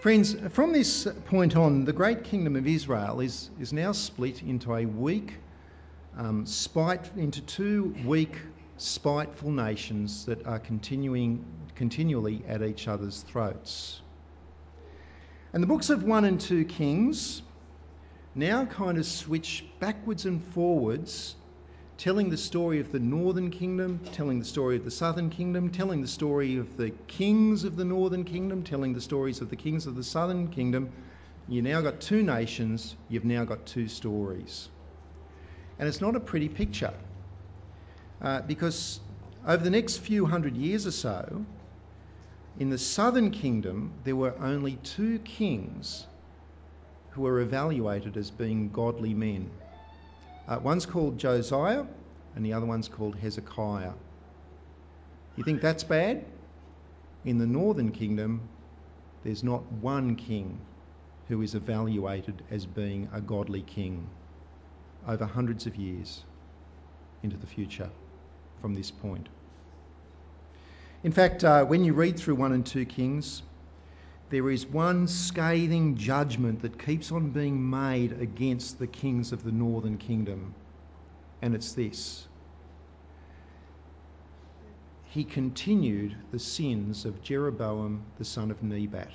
[0.00, 4.74] Friends, from this point on, the great kingdom of Israel is, is now split into
[4.74, 5.34] a weak,
[6.16, 8.38] um, spite, into two weak,
[8.82, 14.00] spiteful nations that are continuing continually at each other's throats.
[15.52, 17.42] And the books of 1 and 2 Kings
[18.34, 21.34] now kind of switch backwards and forwards,
[21.98, 26.00] telling the story of the northern kingdom, telling the story of the southern kingdom, telling
[26.00, 29.86] the story of the kings of the northern kingdom, telling the stories of the kings
[29.86, 30.90] of the southern kingdom.
[31.48, 34.68] You've now got two nations, you've now got two stories.
[35.78, 36.94] And it's not a pretty picture
[38.46, 39.00] because
[39.46, 41.44] over the next few hundred years or so,
[42.58, 46.06] in the southern kingdom, there were only two kings
[47.10, 49.50] who were evaluated as being godly men.
[50.46, 51.84] Uh, one's called Josiah
[52.36, 53.92] and the other one's called Hezekiah.
[55.36, 56.24] You think that's bad?
[57.24, 58.48] In the northern kingdom,
[59.24, 60.58] there's not one king
[61.28, 64.08] who is evaluated as being a godly king
[65.06, 66.22] over hundreds of years
[67.22, 67.90] into the future
[68.62, 69.28] from this point.
[71.04, 73.42] In fact, uh, when you read through 1 and 2 Kings,
[74.30, 79.52] there is one scathing judgment that keeps on being made against the kings of the
[79.52, 80.54] northern kingdom,
[81.42, 82.26] and it's this.
[85.10, 89.10] He continued the sins of Jeroboam the son of Nebat.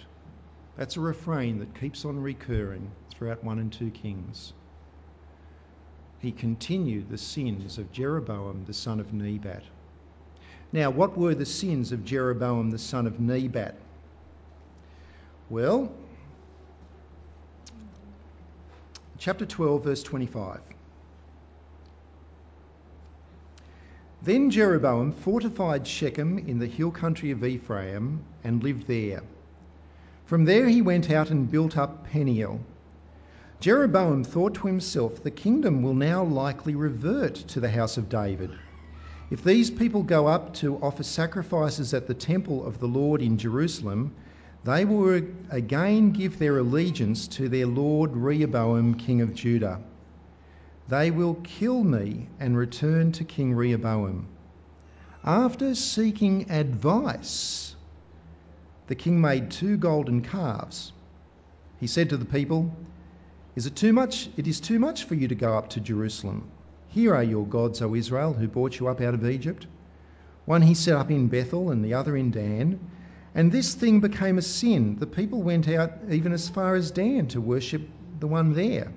[0.76, 4.54] That's a refrain that keeps on recurring throughout 1 and 2 Kings.
[6.20, 9.64] He continued the sins of Jeroboam the son of Nebat.
[10.74, 13.76] Now, what were the sins of Jeroboam the son of Nebat?
[15.50, 15.92] Well,
[19.18, 20.60] chapter 12, verse 25.
[24.24, 29.22] Then Jeroboam fortified Shechem in the hill country of Ephraim and lived there.
[30.26, 32.60] From there he went out and built up Peniel.
[33.60, 38.60] Jeroboam thought to himself, The kingdom will now likely revert to the house of David
[39.30, 43.38] if these people go up to offer sacrifices at the temple of the Lord in
[43.38, 44.14] Jerusalem,
[44.64, 49.82] they will again give their allegiance to their Lord Rehoboam, king of Judah.
[50.88, 54.28] They will kill me and return to King Rehoboam.
[55.26, 57.76] After seeking advice,
[58.88, 60.94] the king made two golden calves.
[61.82, 62.72] He said to the people,
[63.58, 64.30] Is it too much?
[64.38, 66.48] It is too much for you to go up to Jerusalem.
[66.90, 69.66] Here are your gods, O Israel, who brought you up out of Egypt.
[70.46, 72.80] One he set up in Bethel and the other in Dan.
[73.34, 74.98] And this thing became a sin.
[75.00, 77.82] The people went out even as far as Dan to worship
[78.20, 78.92] the one there.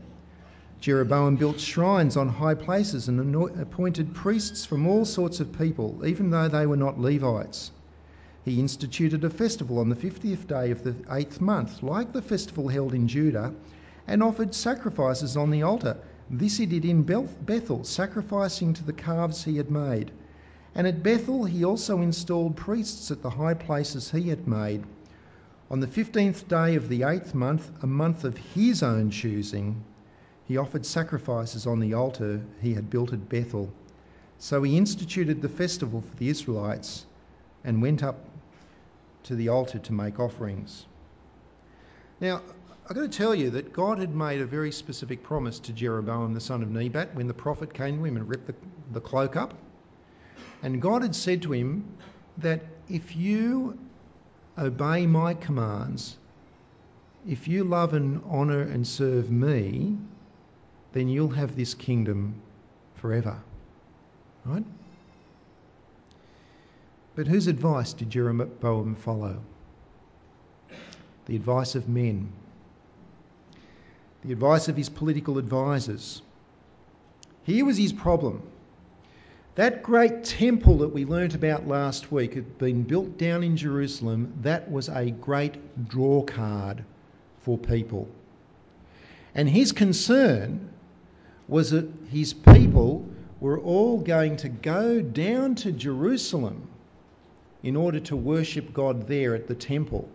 [0.82, 6.28] Jeroboam built shrines on high places and appointed priests from all sorts of people, even
[6.28, 7.70] though they were not Levites.
[8.44, 12.68] He instituted a festival on the 50th day of the eighth month, like the festival
[12.68, 13.54] held in Judah,
[14.10, 15.96] and offered sacrifices on the altar.
[16.28, 20.10] This he did in Bethel, sacrificing to the calves he had made.
[20.74, 24.82] And at Bethel he also installed priests at the high places he had made.
[25.70, 29.84] On the 15th day of the eighth month, a month of his own choosing,
[30.44, 33.72] he offered sacrifices on the altar he had built at Bethel.
[34.38, 37.06] So he instituted the festival for the Israelites
[37.62, 38.18] and went up
[39.24, 40.84] to the altar to make offerings.
[42.20, 42.42] Now,
[42.90, 46.34] I've got to tell you that God had made a very specific promise to Jeroboam
[46.34, 48.54] the son of Nebat when the prophet came to him and ripped the,
[48.92, 49.54] the cloak up.
[50.64, 51.84] And God had said to him
[52.38, 53.78] that if you
[54.58, 56.18] obey my commands,
[57.28, 59.96] if you love and honour and serve me,
[60.92, 62.42] then you'll have this kingdom
[62.96, 63.40] forever.
[64.44, 64.64] Right?
[67.14, 69.40] But whose advice did Jeroboam follow?
[71.26, 72.32] The advice of men,
[74.24, 76.22] the advice of his political advisers.
[77.44, 78.42] Here was his problem.
[79.54, 84.32] That great temple that we learnt about last week had been built down in Jerusalem.
[84.42, 86.84] That was a great draw card
[87.42, 88.08] for people.
[89.34, 90.68] And his concern
[91.48, 93.06] was that his people
[93.40, 96.68] were all going to go down to Jerusalem
[97.62, 100.08] in order to worship God there at the temple.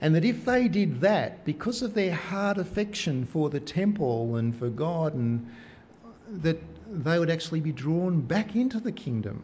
[0.00, 4.54] And that if they did that, because of their heart affection for the temple and
[4.54, 5.50] for God, and
[6.04, 6.08] uh,
[6.42, 6.58] that
[7.04, 9.42] they would actually be drawn back into the kingdom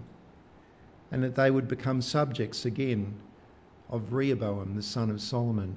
[1.11, 3.15] and that they would become subjects again
[3.91, 5.77] of Rehoboam, the son of Solomon.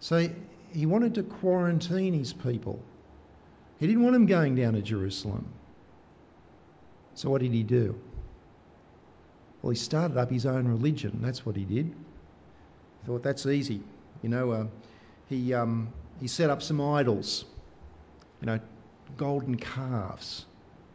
[0.00, 0.28] So
[0.72, 2.82] he wanted to quarantine his people
[3.78, 5.46] he didn't want them going down to Jerusalem.
[7.14, 7.98] So what did he do?
[9.62, 11.18] Well, he started up his own religion.
[11.22, 11.94] That's what he did.
[13.08, 13.80] Thought that's easy.
[14.22, 14.66] You know, uh,
[15.30, 15.88] he, um,
[16.20, 17.46] he set up some idols,
[18.42, 18.60] you know,
[19.16, 20.44] golden calves,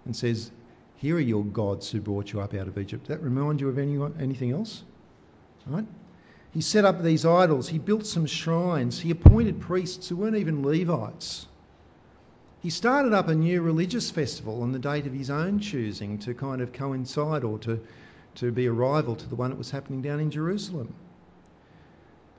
[0.06, 0.52] and says,
[0.98, 3.08] Here are your gods who brought you up out of Egypt.
[3.08, 4.84] That remind you of anyone, anything else?
[5.66, 5.88] Right?
[6.52, 7.68] He set up these idols.
[7.68, 9.00] He built some shrines.
[9.00, 11.48] He appointed priests who weren't even Levites.
[12.62, 16.36] He started up a new religious festival on the date of his own choosing to
[16.36, 17.80] kind of coincide or to,
[18.36, 20.94] to be a rival to the one that was happening down in Jerusalem.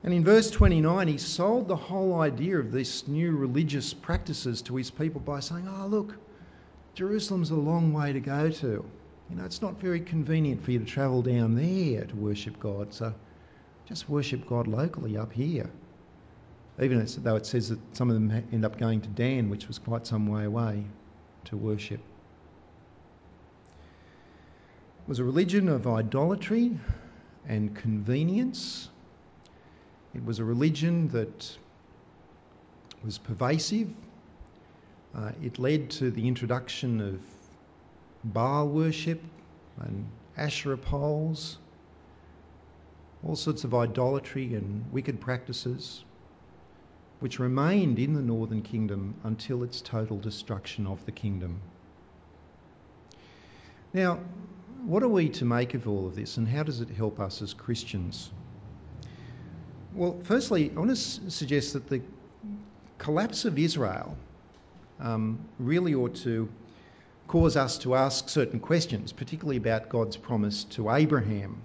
[0.05, 4.77] And in verse 29, he sold the whole idea of these new religious practices to
[4.77, 6.15] his people by saying, Oh, look,
[6.93, 8.85] Jerusalem's a long way to go to.
[9.29, 12.93] You know, it's not very convenient for you to travel down there to worship God,
[12.93, 13.13] so
[13.85, 15.69] just worship God locally up here
[16.81, 19.79] even though it says that some of them end up going to Dan, which was
[19.79, 20.83] quite some way away,
[21.45, 22.01] to worship.
[24.99, 26.77] It was a religion of idolatry
[27.47, 28.89] and convenience.
[30.15, 31.57] It was a religion that
[33.03, 33.89] was pervasive.
[35.13, 37.19] Uh, it led to the introduction of
[38.23, 39.21] Baal worship
[39.79, 40.07] and
[40.37, 41.57] Asherah poles,
[43.23, 46.03] all sorts of idolatry and wicked practices
[47.19, 51.59] which remained in the northern kingdom until its total destruction of the kingdom.
[53.93, 54.19] Now,
[54.85, 57.41] what are we to make of all of this and how does it help us
[57.41, 58.31] as Christians?
[59.95, 62.01] Well, firstly, I want to suggest that the
[62.97, 64.17] collapse of Israel
[64.99, 66.49] um, really ought to
[67.29, 71.61] cause us to ask certain questions, particularly about God's promise to Abraham.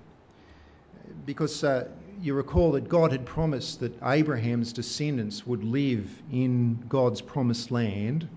[1.26, 1.88] Because uh,
[2.22, 8.28] you recall that God had promised that Abraham's descendants would live in God's promised land,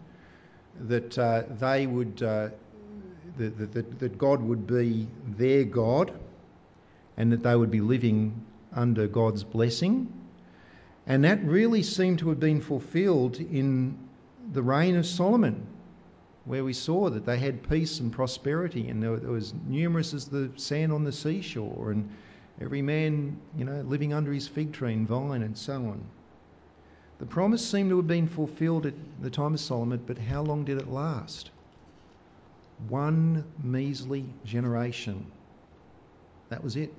[0.87, 2.49] that uh, they would, uh,
[3.37, 6.11] that, that, that God would be their God,
[7.15, 8.43] and that they would be living
[8.75, 10.11] under God's blessing.
[11.05, 13.97] And that really seemed to have been fulfilled in
[14.51, 15.65] the reign of Solomon,
[16.45, 20.51] where we saw that they had peace and prosperity, and there was numerous as the
[20.55, 22.09] sand on the seashore, and
[22.61, 26.03] every man, you know, living under his fig tree and vine and so on.
[27.19, 30.65] The promise seemed to have been fulfilled at the time of Solomon, but how long
[30.65, 31.51] did it last?
[32.89, 35.25] One measly generation.
[36.49, 36.93] That was it.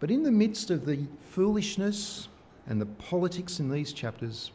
[0.00, 2.28] But in the midst of the foolishness
[2.66, 4.52] and the politics in these chapters,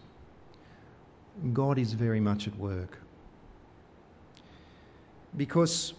[1.52, 2.98] God is very much at work.
[5.36, 5.94] Because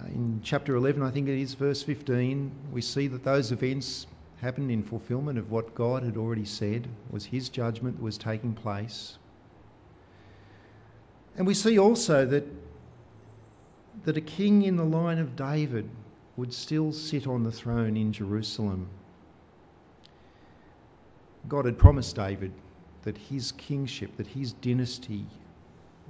[0.00, 4.06] uh, in chapter 11, I think it is, verse 15, we see that those events
[4.40, 8.54] happened in fulfillment of what God had already said was his judgment that was taking
[8.54, 9.18] place.
[11.36, 12.44] And we see also that,
[14.04, 15.88] that a king in the line of David
[16.36, 18.88] would still sit on the throne in Jerusalem.
[21.48, 22.52] God had promised David
[23.02, 25.26] that his kingship, that his dynasty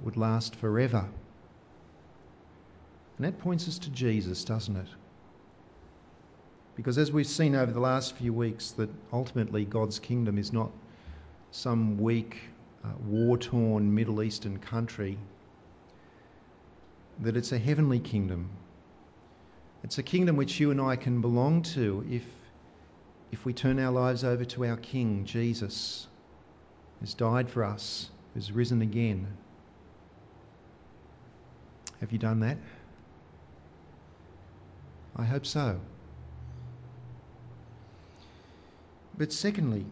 [0.03, 1.05] would last forever.
[3.17, 4.87] And that points us to Jesus, doesn't it?
[6.75, 10.71] Because as we've seen over the last few weeks, that ultimately God's kingdom is not
[11.51, 12.39] some weak,
[12.83, 15.17] uh, war torn Middle Eastern country,
[17.19, 18.49] that it's a heavenly kingdom.
[19.83, 22.23] It's a kingdom which you and I can belong to if,
[23.31, 26.07] if we turn our lives over to our King, Jesus,
[26.99, 29.27] who's died for us, who's risen again.
[31.99, 32.57] Have you done that?
[35.15, 35.79] I hope so.
[39.17, 39.85] But secondly,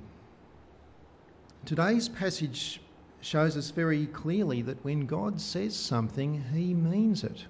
[1.66, 2.82] today's passage
[3.20, 7.46] shows us very clearly that when God says something, he means it.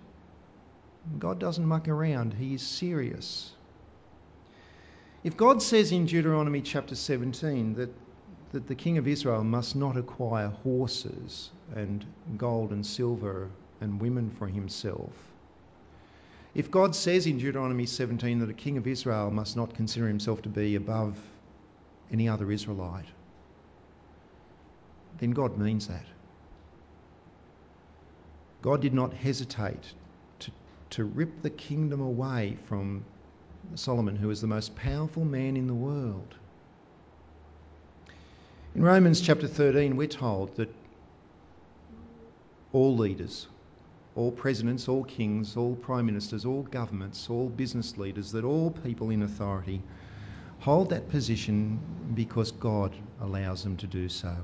[1.19, 3.51] God doesn't muck around, he is serious.
[5.23, 7.89] If God says in Deuteronomy chapter 17 that,
[8.51, 12.05] that the king of Israel must not acquire horses and
[12.37, 13.49] gold and silver
[13.81, 15.11] and women for himself,
[16.53, 20.41] if God says in Deuteronomy 17 that a king of Israel must not consider himself
[20.41, 21.17] to be above
[22.11, 23.05] any other Israelite,
[25.19, 26.05] then God means that.
[28.61, 29.93] God did not hesitate
[30.91, 33.03] to, rip the kingdom away from
[33.75, 36.35] Solomon, who was the most powerful man in the world.
[38.75, 40.73] In Romans chapter 13, we're told that
[42.73, 43.47] all leaders,
[44.15, 49.09] all presidents, all kings, all prime ministers, all governments, all business leaders, that all people
[49.09, 49.81] in authority
[50.59, 51.79] hold that position
[52.13, 54.35] because God allows them to do so.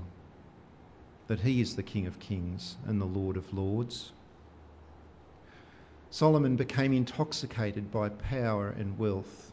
[1.28, 4.12] That He is the King of kings and the Lord of lords.
[6.10, 9.52] Solomon became intoxicated by power and wealth.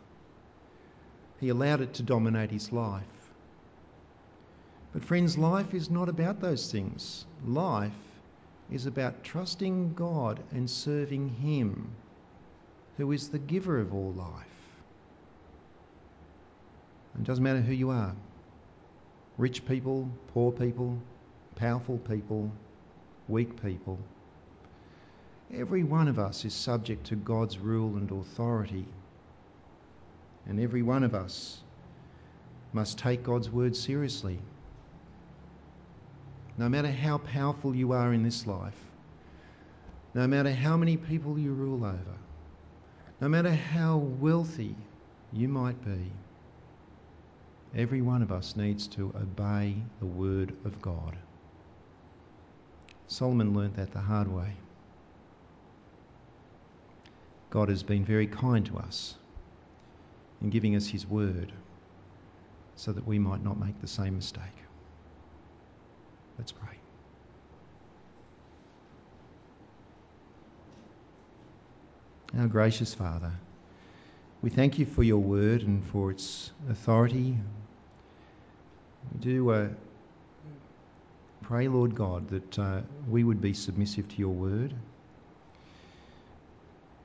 [1.40, 3.04] He allowed it to dominate his life.
[4.92, 7.26] But, friends, life is not about those things.
[7.44, 7.92] Life
[8.70, 11.90] is about trusting God and serving Him,
[12.96, 14.46] who is the giver of all life.
[17.16, 18.14] It doesn't matter who you are
[19.36, 20.96] rich people, poor people,
[21.56, 22.52] powerful people,
[23.26, 23.98] weak people.
[25.56, 28.86] Every one of us is subject to God's rule and authority.
[30.46, 31.60] And every one of us
[32.72, 34.40] must take God's word seriously
[36.56, 38.78] no matter how powerful you are in this life,
[40.14, 42.16] no matter how many people you rule over,
[43.20, 44.74] no matter how wealthy
[45.32, 46.12] you might be,
[47.76, 51.16] every one of us needs to obey the word of God.
[53.08, 54.52] Solomon learnt that the hard way.
[57.54, 59.14] God has been very kind to us
[60.42, 61.52] in giving us his word
[62.74, 64.42] so that we might not make the same mistake.
[66.36, 66.76] Let's pray.
[72.36, 73.30] Our gracious Father,
[74.42, 77.38] we thank you for your word and for its authority.
[79.12, 79.68] We do uh,
[81.42, 84.74] pray, Lord God, that uh, we would be submissive to your word.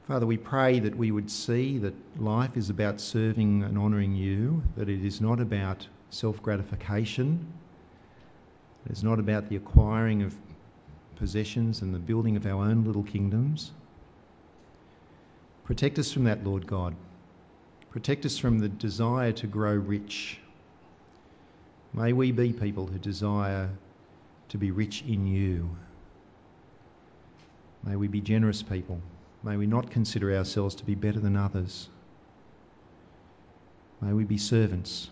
[0.10, 4.64] Father, we pray that we would see that life is about serving and honouring you,
[4.76, 7.46] that it is not about self gratification,
[8.90, 10.36] it's not about the acquiring of
[11.16, 13.72] possessions and the building of our own little kingdoms.
[15.66, 16.96] Protect us from that, Lord God.
[17.92, 20.40] Protect us from the desire to grow rich.
[21.94, 23.70] May we be people who desire
[24.48, 25.70] to be rich in you.
[27.84, 29.00] May we be generous people.
[29.44, 31.90] May we not consider ourselves to be better than others.
[34.02, 35.10] May we be servants.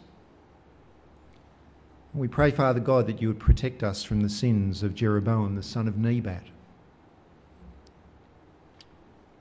[2.14, 5.64] We pray, Father God, that you would protect us from the sins of Jeroboam, the
[5.64, 6.44] son of Nebat.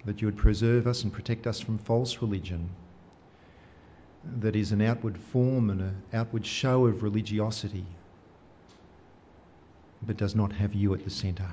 [0.05, 2.69] That you would preserve us and protect us from false religion
[4.41, 7.87] that is an outward form and an outward show of religiosity,
[10.03, 11.53] but does not have you at the centre.